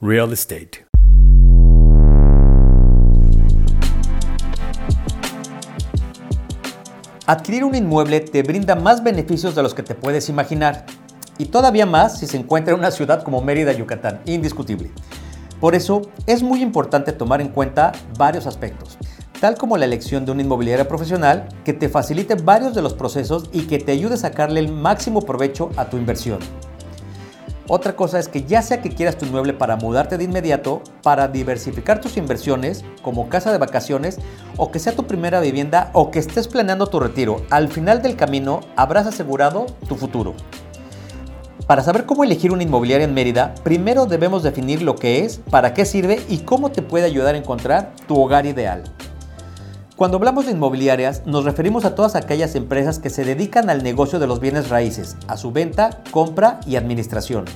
Real 0.00 0.32
Estate. 0.32 0.86
Adquirir 7.26 7.64
un 7.64 7.74
inmueble 7.74 8.20
te 8.20 8.44
brinda 8.44 8.76
más 8.76 9.02
beneficios 9.02 9.56
de 9.56 9.64
los 9.64 9.74
que 9.74 9.82
te 9.82 9.96
puedes 9.96 10.28
imaginar. 10.28 10.86
Y 11.36 11.46
todavía 11.46 11.84
más 11.84 12.20
si 12.20 12.28
se 12.28 12.36
encuentra 12.36 12.74
en 12.74 12.78
una 12.78 12.92
ciudad 12.92 13.24
como 13.24 13.42
Mérida, 13.42 13.72
Yucatán. 13.72 14.20
Indiscutible. 14.24 14.92
Por 15.60 15.74
eso 15.74 16.02
es 16.28 16.44
muy 16.44 16.62
importante 16.62 17.10
tomar 17.10 17.40
en 17.40 17.48
cuenta 17.48 17.90
varios 18.16 18.46
aspectos, 18.46 18.98
tal 19.40 19.56
como 19.56 19.76
la 19.76 19.86
elección 19.86 20.24
de 20.24 20.30
una 20.30 20.42
inmobiliaria 20.42 20.86
profesional 20.86 21.48
que 21.64 21.72
te 21.72 21.88
facilite 21.88 22.36
varios 22.36 22.72
de 22.72 22.82
los 22.82 22.94
procesos 22.94 23.50
y 23.52 23.62
que 23.62 23.80
te 23.80 23.90
ayude 23.90 24.14
a 24.14 24.18
sacarle 24.18 24.60
el 24.60 24.70
máximo 24.70 25.22
provecho 25.22 25.70
a 25.76 25.86
tu 25.86 25.96
inversión. 25.96 26.38
Otra 27.70 27.94
cosa 27.96 28.18
es 28.18 28.28
que 28.28 28.44
ya 28.44 28.62
sea 28.62 28.80
que 28.80 28.88
quieras 28.88 29.18
tu 29.18 29.26
inmueble 29.26 29.52
para 29.52 29.76
mudarte 29.76 30.16
de 30.16 30.24
inmediato, 30.24 30.80
para 31.02 31.28
diversificar 31.28 32.00
tus 32.00 32.16
inversiones, 32.16 32.82
como 33.02 33.28
casa 33.28 33.52
de 33.52 33.58
vacaciones, 33.58 34.18
o 34.56 34.70
que 34.70 34.78
sea 34.78 34.96
tu 34.96 35.06
primera 35.06 35.38
vivienda 35.40 35.90
o 35.92 36.10
que 36.10 36.18
estés 36.18 36.48
planeando 36.48 36.86
tu 36.86 36.98
retiro, 36.98 37.42
al 37.50 37.68
final 37.68 38.00
del 38.00 38.16
camino 38.16 38.60
habrás 38.74 39.06
asegurado 39.06 39.66
tu 39.86 39.96
futuro. 39.96 40.34
Para 41.66 41.82
saber 41.82 42.06
cómo 42.06 42.24
elegir 42.24 42.52
una 42.52 42.62
inmobiliaria 42.62 43.04
en 43.04 43.12
Mérida, 43.12 43.54
primero 43.62 44.06
debemos 44.06 44.42
definir 44.42 44.80
lo 44.80 44.94
que 44.96 45.26
es, 45.26 45.42
para 45.50 45.74
qué 45.74 45.84
sirve 45.84 46.22
y 46.26 46.38
cómo 46.38 46.72
te 46.72 46.80
puede 46.80 47.04
ayudar 47.04 47.34
a 47.34 47.38
encontrar 47.38 47.92
tu 48.06 48.18
hogar 48.18 48.46
ideal. 48.46 48.84
Cuando 49.98 50.18
hablamos 50.18 50.46
de 50.46 50.52
inmobiliarias, 50.52 51.26
nos 51.26 51.44
referimos 51.44 51.84
a 51.84 51.96
todas 51.96 52.14
aquellas 52.14 52.54
empresas 52.54 53.00
que 53.00 53.10
se 53.10 53.24
dedican 53.24 53.68
al 53.68 53.82
negocio 53.82 54.20
de 54.20 54.28
los 54.28 54.38
bienes 54.38 54.68
raíces, 54.68 55.16
a 55.26 55.36
su 55.36 55.50
venta, 55.50 56.04
compra 56.12 56.60
y 56.64 56.76
administración. 56.76 57.46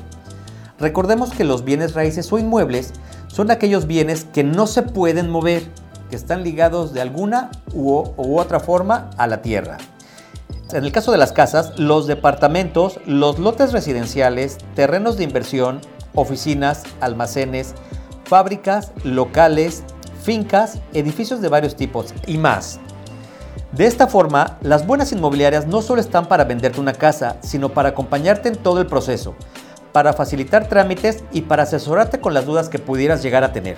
Recordemos 0.80 1.30
que 1.30 1.44
los 1.44 1.64
bienes 1.64 1.94
raíces 1.94 2.32
o 2.32 2.40
inmuebles 2.40 2.94
son 3.28 3.52
aquellos 3.52 3.86
bienes 3.86 4.24
que 4.24 4.42
no 4.42 4.66
se 4.66 4.82
pueden 4.82 5.30
mover, 5.30 5.62
que 6.10 6.16
están 6.16 6.42
ligados 6.42 6.92
de 6.92 7.00
alguna 7.00 7.52
u, 7.74 8.02
otra 8.16 8.58
forma 8.58 9.10
a 9.18 9.28
la 9.28 9.40
tierra. 9.40 9.78
En 10.72 10.82
el 10.82 10.90
caso 10.90 11.12
de 11.12 11.18
las 11.18 11.30
casas, 11.30 11.78
los 11.78 12.08
departamentos, 12.08 12.98
los 13.06 13.38
lotes 13.38 13.70
residenciales, 13.70 14.58
terrenos 14.74 15.16
de 15.16 15.22
inversión, 15.22 15.80
oficinas, 16.16 16.82
almacenes, 17.00 17.76
fábricas, 18.24 18.90
locales, 19.04 19.84
fincas, 20.22 20.78
edificios 20.92 21.40
de 21.40 21.48
varios 21.48 21.76
tipos 21.76 22.14
y 22.26 22.38
más. 22.38 22.80
De 23.72 23.86
esta 23.86 24.06
forma, 24.06 24.58
las 24.60 24.86
buenas 24.86 25.12
inmobiliarias 25.12 25.66
no 25.66 25.82
solo 25.82 26.00
están 26.00 26.26
para 26.26 26.44
venderte 26.44 26.80
una 26.80 26.92
casa, 26.92 27.36
sino 27.40 27.70
para 27.70 27.90
acompañarte 27.90 28.48
en 28.48 28.56
todo 28.56 28.80
el 28.80 28.86
proceso, 28.86 29.34
para 29.92 30.12
facilitar 30.12 30.68
trámites 30.68 31.24
y 31.32 31.42
para 31.42 31.62
asesorarte 31.62 32.20
con 32.20 32.34
las 32.34 32.46
dudas 32.46 32.68
que 32.68 32.78
pudieras 32.78 33.22
llegar 33.22 33.44
a 33.44 33.52
tener. 33.52 33.76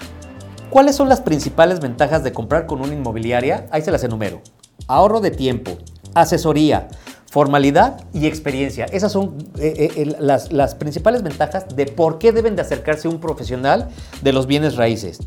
¿Cuáles 0.70 0.96
son 0.96 1.08
las 1.08 1.20
principales 1.20 1.80
ventajas 1.80 2.24
de 2.24 2.32
comprar 2.32 2.66
con 2.66 2.80
una 2.80 2.94
inmobiliaria? 2.94 3.66
Ahí 3.70 3.82
se 3.82 3.92
las 3.92 4.02
enumero. 4.02 4.42
Ahorro 4.88 5.20
de 5.20 5.30
tiempo, 5.30 5.78
asesoría, 6.14 6.88
formalidad 7.34 8.00
y 8.12 8.26
experiencia. 8.26 8.84
Esas 8.92 9.10
son 9.10 9.34
eh, 9.58 9.90
eh, 9.96 10.16
las, 10.20 10.74
principales 10.76 11.24
ventajas 11.24 11.66
de 11.74 11.86
por 11.86 12.18
qué 12.18 12.30
deben 12.30 12.54
de 12.54 12.62
acercarse 12.62 13.08
un 13.08 13.18
profesional 13.18 13.88
de 14.22 14.32
los 14.32 14.46
bienes 14.46 14.76
raíces. 14.76 15.18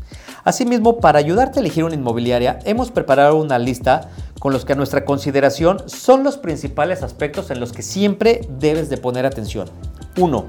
Asimismo, 0.42 1.00
para 1.00 1.18
ayudarte 1.18 1.58
a 1.58 1.60
elegir 1.60 1.84
una 1.84 1.96
inmobiliaria, 1.96 2.60
hemos 2.64 2.90
preparado 2.90 3.36
una 3.36 3.58
lista 3.58 4.08
con 4.38 4.54
los 4.54 4.64
que 4.64 4.72
a 4.72 4.76
nuestra 4.76 5.04
consideración 5.04 5.82
son 5.84 6.24
los 6.24 6.38
principales 6.38 7.02
aspectos 7.02 7.50
en 7.50 7.60
los 7.60 7.72
que 7.72 7.82
siempre 7.82 8.40
debes 8.58 8.88
de 8.88 8.96
poner 8.96 9.26
atención. 9.26 9.68
1. 10.16 10.46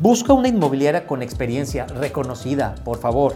Busca 0.00 0.32
una 0.32 0.48
inmobiliaria 0.48 1.06
con 1.06 1.20
experiencia 1.20 1.84
reconocida, 1.88 2.74
por 2.86 2.98
favor. 2.98 3.34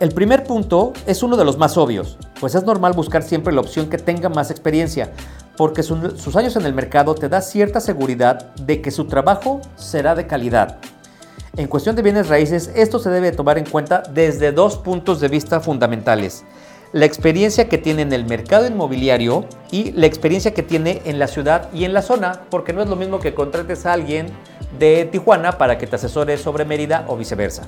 El 0.00 0.10
primer 0.10 0.42
punto 0.42 0.92
es 1.06 1.22
uno 1.22 1.36
de 1.36 1.44
los 1.44 1.56
más 1.56 1.76
obvios, 1.76 2.18
pues 2.40 2.56
es 2.56 2.64
normal 2.64 2.94
buscar 2.94 3.22
siempre 3.22 3.54
la 3.54 3.60
opción 3.60 3.88
que 3.88 3.98
tenga 3.98 4.28
más 4.28 4.50
experiencia, 4.50 5.12
porque 5.56 5.82
sus 5.82 6.36
años 6.36 6.56
en 6.56 6.66
el 6.66 6.74
mercado 6.74 7.14
te 7.14 7.28
da 7.28 7.40
cierta 7.40 7.80
seguridad 7.80 8.54
de 8.54 8.80
que 8.80 8.90
su 8.90 9.06
trabajo 9.06 9.60
será 9.76 10.14
de 10.14 10.26
calidad. 10.26 10.78
En 11.56 11.68
cuestión 11.68 11.96
de 11.96 12.02
bienes 12.02 12.28
raíces, 12.28 12.70
esto 12.74 12.98
se 12.98 13.10
debe 13.10 13.32
tomar 13.32 13.58
en 13.58 13.66
cuenta 13.66 14.02
desde 14.12 14.52
dos 14.52 14.78
puntos 14.78 15.20
de 15.20 15.28
vista 15.28 15.60
fundamentales. 15.60 16.44
La 16.92 17.04
experiencia 17.04 17.68
que 17.68 17.78
tiene 17.78 18.02
en 18.02 18.12
el 18.12 18.24
mercado 18.24 18.66
inmobiliario 18.66 19.46
y 19.70 19.92
la 19.92 20.06
experiencia 20.06 20.54
que 20.54 20.62
tiene 20.62 21.02
en 21.04 21.18
la 21.18 21.26
ciudad 21.26 21.70
y 21.72 21.84
en 21.84 21.92
la 21.92 22.02
zona, 22.02 22.42
porque 22.50 22.72
no 22.72 22.82
es 22.82 22.88
lo 22.88 22.96
mismo 22.96 23.18
que 23.18 23.34
contrates 23.34 23.84
a 23.86 23.92
alguien 23.92 24.26
de 24.78 25.08
Tijuana 25.10 25.58
para 25.58 25.78
que 25.78 25.86
te 25.86 25.96
asesore 25.96 26.38
sobre 26.38 26.64
Mérida 26.64 27.04
o 27.08 27.16
viceversa. 27.16 27.66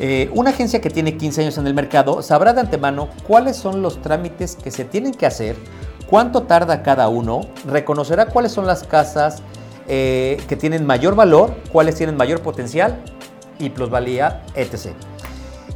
Eh, 0.00 0.28
una 0.34 0.50
agencia 0.50 0.80
que 0.80 0.90
tiene 0.90 1.16
15 1.16 1.42
años 1.42 1.58
en 1.58 1.66
el 1.66 1.74
mercado 1.74 2.20
sabrá 2.20 2.52
de 2.52 2.60
antemano 2.60 3.08
cuáles 3.26 3.56
son 3.56 3.80
los 3.80 4.02
trámites 4.02 4.56
que 4.56 4.70
se 4.70 4.84
tienen 4.84 5.12
que 5.12 5.24
hacer 5.24 5.56
cuánto 6.08 6.42
tarda 6.44 6.82
cada 6.82 7.08
uno, 7.08 7.42
reconocerá 7.66 8.26
cuáles 8.26 8.52
son 8.52 8.66
las 8.66 8.84
casas 8.84 9.42
eh, 9.86 10.42
que 10.48 10.56
tienen 10.56 10.86
mayor 10.86 11.14
valor, 11.14 11.54
cuáles 11.72 11.94
tienen 11.96 12.16
mayor 12.16 12.40
potencial 12.40 13.02
y 13.58 13.70
plusvalía, 13.70 14.42
etc. 14.54 14.94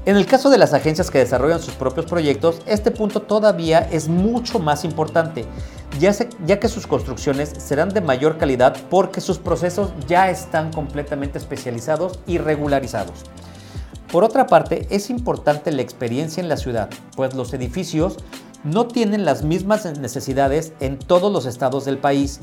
En 0.06 0.17
el 0.17 0.25
caso 0.25 0.49
de 0.49 0.56
las 0.56 0.72
agencias 0.72 1.11
que 1.11 1.19
desarrollan 1.19 1.61
sus 1.61 1.75
propios 1.75 2.06
proyectos, 2.06 2.62
este 2.67 2.91
punto 2.91 3.21
todavía 3.21 3.81
es 3.91 4.09
mucho 4.09 4.59
más 4.59 4.84
importante, 4.84 5.44
ya, 5.99 6.15
ya, 6.47 6.61
que 6.61 6.69
sus 6.69 6.87
construcciones 6.87 7.50
serán 7.59 7.91
de 7.91 8.00
mayor 8.00 8.38
calidad 8.38 8.77
porque 8.88 9.21
sus 9.21 9.38
procesos 9.38 9.91
ya 10.06 10.31
están 10.31 10.72
completamente 10.72 11.38
especializados 11.38 12.21
y 12.27 12.38
regularizados. 12.38 13.25
Por 14.11 14.25
otra 14.25 14.47
parte, 14.47 14.87
es 14.88 15.11
importante 15.11 15.71
la 15.71 15.83
experiencia 15.83 16.43
en 16.43 16.49
la 16.49 16.56
ciudad, 16.56 16.88
pues 17.15 17.34
los 17.34 17.53
edificios 17.53 18.17
no 18.73 18.87
tienen 18.87 19.25
las 19.25 19.43
mismas 19.43 19.84
necesidades 19.99 20.73
en 20.81 20.99
todos 20.99 21.33
los 21.33 21.47
estados 21.47 21.84
del 21.84 21.99
país. 21.99 22.41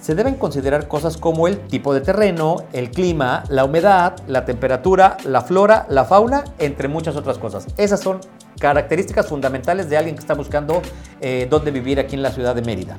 Se 0.00 0.14
deben 0.14 0.34
considerar 0.34 0.86
cosas 0.86 1.16
como 1.16 1.48
el 1.48 1.66
tipo 1.66 1.92
de 1.92 2.00
terreno, 2.00 2.58
el 2.72 2.90
clima, 2.90 3.42
la 3.48 3.64
humedad, 3.64 4.14
la 4.28 4.44
temperatura, 4.44 5.16
la 5.24 5.40
flora, 5.40 5.86
la 5.90 6.04
fauna, 6.04 6.44
entre 6.58 6.86
muchas 6.86 7.16
otras 7.16 7.38
cosas. 7.38 7.66
Esas 7.76 8.00
son 8.00 8.20
características 8.60 9.26
fundamentales 9.26 9.90
de 9.90 9.96
alguien 9.96 10.14
que 10.14 10.20
está 10.20 10.34
buscando 10.34 10.80
eh, 11.20 11.48
dónde 11.50 11.70
vivir 11.70 11.98
aquí 11.98 12.14
en 12.14 12.22
la 12.22 12.30
ciudad 12.30 12.54
de 12.54 12.62
Mérida. 12.62 12.96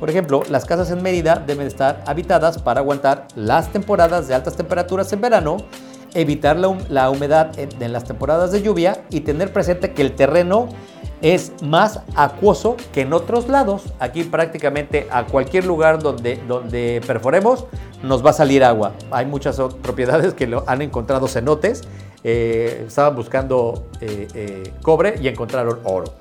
Por 0.00 0.08
ejemplo, 0.08 0.42
las 0.48 0.64
casas 0.64 0.90
en 0.90 1.02
Mérida 1.02 1.42
deben 1.44 1.66
estar 1.66 2.02
habitadas 2.06 2.58
para 2.58 2.80
aguantar 2.80 3.26
las 3.34 3.68
temporadas 3.70 4.28
de 4.28 4.34
altas 4.34 4.56
temperaturas 4.56 5.12
en 5.12 5.20
verano, 5.20 5.56
evitar 6.14 6.56
la, 6.56 7.10
humedad 7.10 7.50
en 7.58 7.92
las 7.92 8.04
temporadas 8.04 8.52
de 8.52 8.62
lluvia 8.62 9.04
y 9.10 9.20
tener 9.20 9.52
presente 9.52 9.92
que 9.92 10.02
el 10.02 10.14
terreno 10.14 10.68
es 11.22 11.52
más 11.62 12.00
acuoso 12.14 12.76
que 12.92 13.02
en 13.02 13.12
otros 13.12 13.48
lados. 13.48 13.82
Aquí 13.98 14.24
prácticamente 14.24 15.08
a 15.10 15.26
cualquier 15.26 15.64
lugar 15.66 16.02
donde, 16.02 16.36
donde 16.46 17.00
perforemos 17.06 17.66
nos 18.02 18.24
va 18.24 18.30
a 18.30 18.34
salir 18.34 18.64
agua. 18.64 18.92
Hay 19.10 19.26
muchas 19.26 19.60
propiedades 19.82 20.34
que 20.34 20.46
lo 20.46 20.64
han 20.66 20.82
encontrado 20.82 21.28
cenotes, 21.28 21.82
eh, 22.24 22.84
estaban 22.86 23.16
buscando 23.16 23.88
eh, 24.00 24.28
eh, 24.34 24.72
cobre 24.82 25.18
y 25.20 25.28
encontraron 25.28 25.80
oro. 25.84 26.12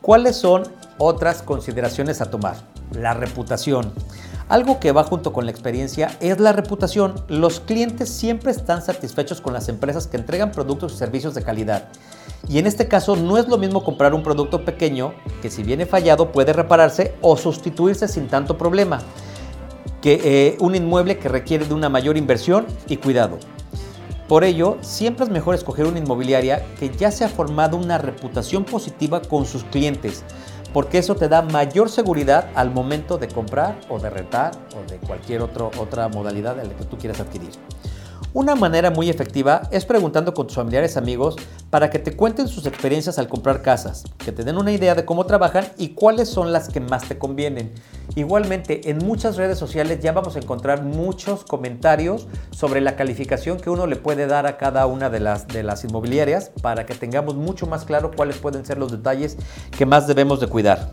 ¿Cuáles 0.00 0.36
son 0.36 0.64
otras 0.98 1.42
consideraciones 1.42 2.20
a 2.20 2.30
tomar? 2.30 2.56
La 2.92 3.14
reputación. 3.14 3.92
Algo 4.48 4.80
que 4.80 4.90
va 4.90 5.04
junto 5.04 5.32
con 5.32 5.44
la 5.44 5.52
experiencia 5.52 6.16
es 6.18 6.40
la 6.40 6.52
reputación. 6.52 7.14
Los 7.28 7.60
clientes 7.60 8.08
siempre 8.08 8.50
están 8.50 8.82
satisfechos 8.82 9.40
con 9.40 9.52
las 9.52 9.68
empresas 9.68 10.08
que 10.08 10.16
entregan 10.16 10.50
productos 10.50 10.94
y 10.94 10.96
servicios 10.96 11.34
de 11.34 11.42
calidad. 11.44 11.88
Y 12.50 12.58
en 12.58 12.66
este 12.66 12.88
caso 12.88 13.14
no 13.14 13.38
es 13.38 13.46
lo 13.46 13.58
mismo 13.58 13.84
comprar 13.84 14.12
un 14.12 14.24
producto 14.24 14.64
pequeño 14.64 15.14
que 15.40 15.50
si 15.50 15.62
viene 15.62 15.86
fallado 15.86 16.32
puede 16.32 16.52
repararse 16.52 17.14
o 17.20 17.36
sustituirse 17.36 18.08
sin 18.08 18.26
tanto 18.26 18.58
problema 18.58 18.98
que 20.02 20.20
eh, 20.24 20.56
un 20.58 20.74
inmueble 20.74 21.16
que 21.18 21.28
requiere 21.28 21.64
de 21.64 21.74
una 21.74 21.88
mayor 21.88 22.16
inversión 22.16 22.66
y 22.88 22.96
cuidado. 22.96 23.38
Por 24.26 24.42
ello, 24.42 24.78
siempre 24.80 25.26
es 25.26 25.30
mejor 25.30 25.54
escoger 25.54 25.86
una 25.86 26.00
inmobiliaria 26.00 26.64
que 26.80 26.90
ya 26.90 27.12
se 27.12 27.24
ha 27.24 27.28
formado 27.28 27.76
una 27.76 27.98
reputación 27.98 28.64
positiva 28.64 29.22
con 29.22 29.46
sus 29.46 29.62
clientes, 29.62 30.24
porque 30.72 30.98
eso 30.98 31.14
te 31.14 31.28
da 31.28 31.42
mayor 31.42 31.88
seguridad 31.88 32.48
al 32.56 32.72
momento 32.72 33.16
de 33.16 33.28
comprar 33.28 33.78
o 33.88 34.00
de 34.00 34.10
rentar 34.10 34.52
o 34.76 34.90
de 34.90 34.98
cualquier 34.98 35.42
otra 35.42 36.08
modalidad 36.08 36.58
en 36.58 36.68
la 36.68 36.74
que 36.74 36.84
tú 36.84 36.98
quieras 36.98 37.20
adquirir. 37.20 37.50
Una 38.32 38.54
manera 38.54 38.92
muy 38.92 39.10
efectiva 39.10 39.62
es 39.72 39.84
preguntando 39.84 40.32
con 40.34 40.46
tus 40.46 40.54
familiares 40.54 40.96
amigos 40.96 41.34
para 41.68 41.90
que 41.90 41.98
te 41.98 42.14
cuenten 42.14 42.46
sus 42.46 42.64
experiencias 42.64 43.18
al 43.18 43.26
comprar 43.26 43.60
casas, 43.60 44.04
que 44.18 44.30
te 44.30 44.44
den 44.44 44.56
una 44.56 44.70
idea 44.70 44.94
de 44.94 45.04
cómo 45.04 45.26
trabajan 45.26 45.66
y 45.78 45.90
cuáles 45.90 46.28
son 46.28 46.52
las 46.52 46.68
que 46.68 46.78
más 46.78 47.08
te 47.08 47.18
convienen. 47.18 47.72
Igualmente, 48.14 48.88
en 48.88 48.98
muchas 48.98 49.36
redes 49.36 49.58
sociales 49.58 49.98
ya 50.00 50.12
vamos 50.12 50.36
a 50.36 50.38
encontrar 50.38 50.84
muchos 50.84 51.42
comentarios 51.42 52.28
sobre 52.52 52.80
la 52.80 52.94
calificación 52.94 53.58
que 53.58 53.68
uno 53.68 53.88
le 53.88 53.96
puede 53.96 54.28
dar 54.28 54.46
a 54.46 54.58
cada 54.58 54.86
una 54.86 55.10
de 55.10 55.18
las, 55.18 55.48
de 55.48 55.64
las 55.64 55.82
inmobiliarias 55.82 56.52
para 56.62 56.86
que 56.86 56.94
tengamos 56.94 57.34
mucho 57.34 57.66
más 57.66 57.84
claro 57.84 58.12
cuáles 58.14 58.36
pueden 58.36 58.64
ser 58.64 58.78
los 58.78 58.92
detalles 58.92 59.38
que 59.76 59.86
más 59.86 60.06
debemos 60.06 60.38
de 60.38 60.46
cuidar. 60.46 60.92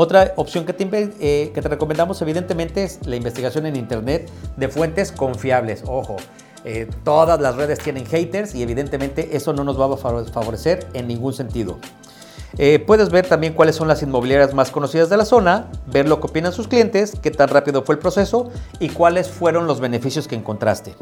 Otra 0.00 0.32
opción 0.36 0.64
que 0.64 0.72
te, 0.72 0.84
eh, 1.18 1.50
que 1.52 1.60
te 1.60 1.68
recomendamos 1.68 2.22
evidentemente 2.22 2.84
es 2.84 3.04
la 3.04 3.16
investigación 3.16 3.66
en 3.66 3.74
Internet 3.74 4.30
de 4.56 4.68
fuentes 4.68 5.10
confiables. 5.10 5.82
Ojo, 5.86 6.18
Eh, 6.64 6.88
todas 7.04 7.40
las 7.40 7.56
redes 7.56 7.78
tienen 7.78 8.04
haters 8.04 8.54
y 8.54 8.62
evidentemente 8.62 9.36
eso 9.36 9.52
no 9.52 9.64
nos 9.64 9.78
va 9.80 9.92
a 9.92 9.96
favorecer 9.96 10.86
en 10.92 11.06
ningún 11.06 11.32
sentido. 11.32 11.78
Eh, 12.58 12.78
puedes 12.84 13.10
ver 13.10 13.26
también 13.26 13.54
cuáles 13.54 13.76
son 13.76 13.86
las 13.86 14.02
inmobiliarias 14.02 14.54
más 14.54 14.70
conocidas 14.70 15.08
de 15.08 15.16
la 15.16 15.24
zona, 15.24 15.68
ver 15.86 16.08
lo 16.08 16.20
que 16.20 16.26
opinan 16.26 16.52
sus 16.52 16.66
clientes, 16.66 17.14
qué 17.22 17.30
tan 17.30 17.48
rápido 17.48 17.82
fue 17.82 17.94
el 17.94 18.00
proceso 18.00 18.50
y 18.80 18.88
cuáles 18.88 19.28
fueron 19.28 19.66
los 19.66 19.80
beneficios 19.80 20.26
que 20.26 20.34
encontraste. 20.34 20.94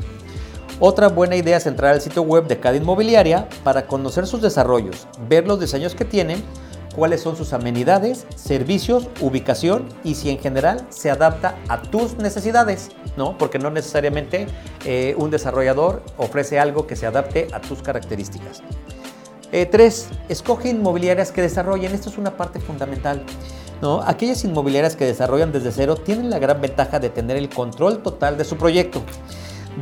Otra 0.79 1.09
buena 1.09 1.37
idea 1.37 1.57
es 1.57 1.67
entrar 1.67 1.95
al 1.95 2.03
sitio 2.03 2.23
web 2.23 2.47
de 2.47 2.61
cada 2.61 2.77
inmobiliaria 2.77 3.49
para 3.65 3.87
conocer 3.87 4.27
sus 4.27 4.43
desarrollos, 4.43 5.07
ver 5.29 5.47
los 5.47 5.59
diseños 5.59 5.95
que 5.95 6.05
tienen, 6.05 6.43
cuáles 6.97 7.21
son 7.21 7.37
sus 7.37 7.53
amenidades, 7.53 8.27
servicios, 8.35 9.09
ubicación 9.21 9.85
y 10.03 10.15
si 10.15 10.31
en 10.31 10.39
general 10.39 10.87
se 10.89 11.11
adapta 11.11 11.57
a 11.69 11.83
tus 11.83 12.17
necesidades, 12.17 12.89
¿no? 13.17 13.37
Porque 13.37 13.59
no 13.59 13.71
necesariamente 13.71 14.47
eh, 14.85 15.15
un 15.19 15.31
desarrollador 15.31 16.03
ofrece 16.17 16.59
algo 16.59 16.87
que 16.87 16.97
se 16.97 17.07
adapte 17.07 17.49
a 17.53 17.61
tus 17.61 17.83
características. 17.83 18.63
Eh, 19.53 19.67
tres, 19.67 20.09
escoge 20.29 20.71
inmobiliarias 20.71 21.31
que 21.31 21.43
desarrollen. 21.43 21.93
Esto 21.93 22.09
es 22.09 22.19
una 22.19 22.37
parte 22.37 22.59
fundamental. 22.59 23.23
¿no? 23.81 24.03
Aquellas 24.03 24.43
inmobiliarias 24.45 24.97
que 24.97 25.05
desarrollan 25.05 25.53
desde 25.53 25.71
cero 25.71 25.97
tienen 25.97 26.31
la 26.31 26.39
gran 26.39 26.61
ventaja 26.61 26.99
de 26.99 27.11
tener 27.11 27.37
el 27.37 27.49
control 27.49 28.03
total 28.03 28.39
de 28.39 28.45
su 28.45 28.57
proyecto. 28.57 29.03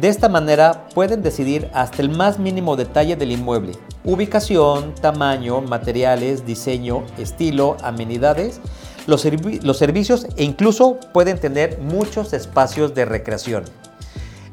De 0.00 0.08
esta 0.08 0.28
manera 0.28 0.88
pueden 0.92 1.22
decidir 1.22 1.70
hasta 1.72 2.02
el 2.02 2.08
más 2.08 2.40
mínimo 2.40 2.74
detalle 2.74 3.14
del 3.14 3.30
inmueble, 3.30 3.78
ubicación, 4.02 4.92
tamaño, 4.96 5.60
materiales, 5.60 6.44
diseño, 6.44 7.04
estilo, 7.16 7.76
amenidades, 7.80 8.60
los, 9.06 9.20
servicios 9.20 10.26
e 10.36 10.42
incluso 10.42 10.98
pueden 11.12 11.38
tener 11.38 11.78
muchos 11.78 12.32
espacios 12.32 12.92
de 12.94 13.04
recreación. 13.04 13.64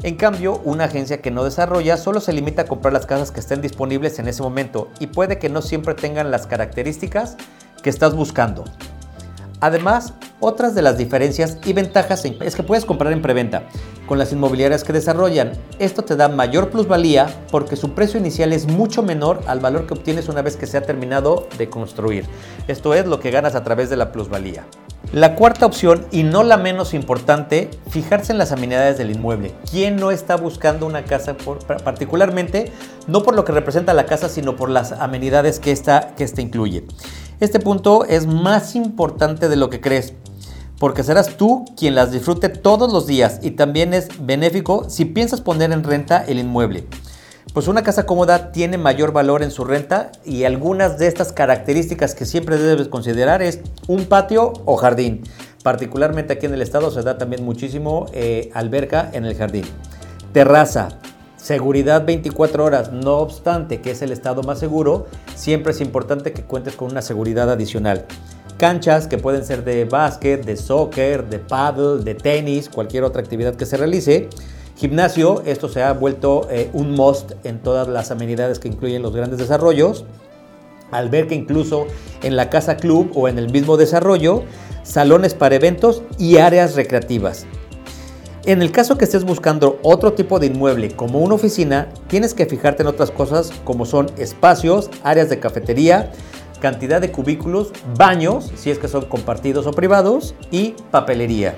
En 0.03 0.15
cambio, 0.15 0.61
una 0.63 0.85
agencia 0.85 1.21
que 1.21 1.31
no 1.31 1.43
desarrolla 1.43 1.97
solo 1.97 2.19
se 2.19 2.33
limita 2.33 2.63
a 2.63 2.65
comprar 2.65 2.93
las 2.93 3.07
casas 3.07 3.31
que 3.31 3.39
estén 3.39 3.61
disponibles 3.61 4.19
en 4.19 4.27
ese 4.27 4.43
momento 4.43 4.89
y 4.99 5.07
puede 5.07 5.39
que 5.39 5.49
no 5.49 5.63
siempre 5.63 5.95
tengan 5.95 6.29
las 6.29 6.45
características 6.45 7.37
que 7.81 7.89
estás 7.89 8.15
buscando. 8.15 8.65
Además, 9.59 10.13
otras 10.41 10.75
de 10.75 10.81
las 10.81 10.97
diferencias 10.97 11.57
y 11.65 11.73
ventajas 11.73 12.25
es 12.25 12.55
que 12.55 12.63
puedes 12.63 12.83
comprar 12.83 13.13
en 13.13 13.21
preventa 13.21 13.69
con 14.07 14.17
las 14.17 14.33
inmobiliarias 14.33 14.83
que 14.83 14.91
desarrollan. 14.91 15.53
Esto 15.79 16.01
te 16.01 16.15
da 16.17 16.27
mayor 16.27 16.69
plusvalía 16.69 17.27
porque 17.49 17.77
su 17.77 17.93
precio 17.93 18.19
inicial 18.19 18.51
es 18.51 18.67
mucho 18.67 19.03
menor 19.03 19.41
al 19.47 19.61
valor 19.61 19.87
que 19.87 19.93
obtienes 19.93 20.27
una 20.27 20.41
vez 20.41 20.57
que 20.57 20.67
se 20.67 20.77
ha 20.77 20.81
terminado 20.81 21.47
de 21.57 21.69
construir. 21.69 22.25
Esto 22.67 22.93
es 22.93 23.05
lo 23.05 23.19
que 23.19 23.31
ganas 23.31 23.55
a 23.55 23.63
través 23.63 23.89
de 23.89 23.97
la 23.97 24.11
plusvalía. 24.11 24.65
La 25.13 25.35
cuarta 25.35 25.65
opción, 25.65 26.05
y 26.11 26.23
no 26.23 26.43
la 26.43 26.57
menos 26.57 26.93
importante, 26.93 27.69
fijarse 27.89 28.31
en 28.31 28.37
las 28.37 28.51
amenidades 28.51 28.97
del 28.97 29.11
inmueble. 29.11 29.53
¿Quién 29.69 29.97
no 29.97 30.09
está 30.09 30.37
buscando 30.37 30.85
una 30.85 31.03
casa 31.03 31.35
particularmente, 31.83 32.71
no 33.07 33.21
por 33.21 33.35
lo 33.35 33.43
que 33.43 33.51
representa 33.51 33.93
la 33.93 34.05
casa, 34.05 34.29
sino 34.29 34.55
por 34.55 34.69
las 34.69 34.93
amenidades 34.93 35.59
que 35.59 35.71
esta, 35.71 36.15
que 36.15 36.23
esta 36.23 36.41
incluye? 36.41 36.85
Este 37.41 37.59
punto 37.59 38.05
es 38.05 38.25
más 38.25 38.75
importante 38.75 39.49
de 39.49 39.55
lo 39.55 39.69
que 39.69 39.81
crees, 39.81 40.13
porque 40.81 41.03
serás 41.03 41.37
tú 41.37 41.63
quien 41.77 41.93
las 41.93 42.11
disfrute 42.11 42.49
todos 42.49 42.91
los 42.91 43.05
días 43.05 43.37
y 43.43 43.51
también 43.51 43.93
es 43.93 44.07
benéfico 44.19 44.89
si 44.89 45.05
piensas 45.05 45.39
poner 45.39 45.71
en 45.71 45.83
renta 45.83 46.25
el 46.27 46.39
inmueble. 46.39 46.85
Pues 47.53 47.67
una 47.67 47.83
casa 47.83 48.07
cómoda 48.07 48.51
tiene 48.51 48.79
mayor 48.79 49.13
valor 49.13 49.43
en 49.43 49.51
su 49.51 49.63
renta 49.63 50.11
y 50.25 50.43
algunas 50.43 50.97
de 50.97 51.05
estas 51.05 51.33
características 51.33 52.15
que 52.15 52.25
siempre 52.25 52.57
debes 52.57 52.87
considerar 52.87 53.43
es 53.43 53.59
un 53.87 54.05
patio 54.05 54.53
o 54.65 54.75
jardín. 54.75 55.21
Particularmente 55.61 56.33
aquí 56.33 56.47
en 56.47 56.55
el 56.55 56.63
estado 56.63 56.89
se 56.89 57.03
da 57.03 57.19
también 57.19 57.45
muchísimo 57.45 58.07
eh, 58.11 58.49
alberca 58.55 59.07
en 59.13 59.25
el 59.25 59.35
jardín. 59.35 59.65
Terraza, 60.33 60.97
seguridad 61.37 62.07
24 62.07 62.65
horas, 62.65 62.91
no 62.91 63.17
obstante 63.17 63.81
que 63.81 63.91
es 63.91 64.01
el 64.01 64.11
estado 64.11 64.41
más 64.41 64.57
seguro, 64.57 65.05
siempre 65.35 65.73
es 65.73 65.79
importante 65.79 66.33
que 66.33 66.41
cuentes 66.41 66.75
con 66.75 66.89
una 66.89 67.03
seguridad 67.03 67.51
adicional. 67.51 68.07
Canchas 68.61 69.07
que 69.07 69.17
pueden 69.17 69.43
ser 69.43 69.63
de 69.63 69.85
básquet, 69.85 70.45
de 70.45 70.55
soccer, 70.55 71.27
de 71.27 71.39
paddle, 71.39 72.03
de 72.03 72.13
tenis, 72.13 72.69
cualquier 72.69 73.03
otra 73.03 73.19
actividad 73.19 73.55
que 73.55 73.65
se 73.65 73.75
realice 73.75 74.29
Gimnasio, 74.77 75.41
esto 75.47 75.67
se 75.67 75.81
ha 75.81 75.91
vuelto 75.93 76.47
eh, 76.51 76.69
un 76.73 76.91
must 76.91 77.31
en 77.43 77.57
todas 77.63 77.87
las 77.87 78.11
amenidades 78.11 78.59
que 78.59 78.67
incluyen 78.67 79.01
los 79.01 79.15
grandes 79.15 79.39
desarrollos. 79.39 80.05
Al 80.91 81.09
ver 81.09 81.27
que 81.27 81.33
incluso 81.33 81.87
en 82.21 82.35
la 82.35 82.51
casa 82.51 82.77
club 82.77 83.11
o 83.15 83.27
en 83.27 83.39
el 83.39 83.51
mismo 83.51 83.77
desarrollo, 83.77 84.43
salones 84.83 85.33
para 85.33 85.55
eventos 85.55 86.03
y 86.19 86.37
áreas 86.37 86.75
recreativas. 86.75 87.47
En 88.45 88.61
el 88.61 88.71
caso 88.71 88.95
que 88.95 89.05
estés 89.05 89.23
buscando 89.23 89.79
otro 89.81 90.13
tipo 90.13 90.37
de 90.37 90.47
inmueble 90.47 90.91
como 90.91 91.19
una 91.19 91.33
oficina, 91.33 91.89
tienes 92.07 92.35
que 92.35 92.45
fijarte 92.45 92.83
en 92.83 92.89
otras 92.89 93.09
cosas 93.09 93.51
como 93.63 93.87
son 93.87 94.11
espacios, 94.17 94.91
áreas 95.03 95.29
de 95.29 95.39
cafetería, 95.39 96.11
cantidad 96.61 97.01
de 97.01 97.11
cubículos, 97.11 97.73
baños, 97.97 98.51
si 98.55 98.71
es 98.71 98.79
que 98.79 98.87
son 98.87 99.05
compartidos 99.05 99.67
o 99.67 99.71
privados, 99.71 100.35
y 100.51 100.75
papelería. 100.91 101.55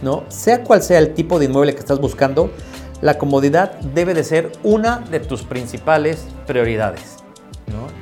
¿no? 0.00 0.24
Sea 0.28 0.64
cual 0.64 0.82
sea 0.82 0.98
el 0.98 1.12
tipo 1.12 1.38
de 1.38 1.46
inmueble 1.46 1.74
que 1.74 1.80
estás 1.80 2.00
buscando, 2.00 2.50
la 3.02 3.18
comodidad 3.18 3.72
debe 3.80 4.14
de 4.14 4.24
ser 4.24 4.52
una 4.62 5.00
de 5.00 5.20
tus 5.20 5.42
principales 5.42 6.26
prioridades. 6.46 7.16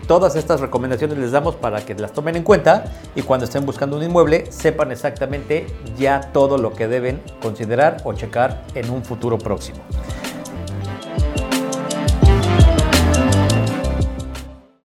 Todas 0.06 0.36
estas 0.36 0.60
recomendaciones 0.60 1.16
les 1.16 1.30
damos 1.30 1.54
para 1.54 1.84
que 1.84 1.94
las 1.94 2.12
tomen 2.12 2.36
en 2.36 2.42
cuenta 2.42 2.84
y 3.14 3.22
cuando 3.22 3.44
estén 3.44 3.64
buscando 3.64 3.96
un 3.96 4.02
inmueble 4.02 4.50
sepan 4.50 4.90
exactamente 4.90 5.66
ya 5.96 6.20
todo 6.32 6.58
lo 6.58 6.72
que 6.72 6.88
deben 6.88 7.22
considerar 7.40 7.98
o 8.04 8.12
checar 8.12 8.64
en 8.74 8.90
un 8.90 9.04
futuro 9.04 9.38
próximo. 9.38 9.78